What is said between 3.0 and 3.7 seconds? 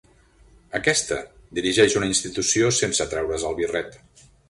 treure's el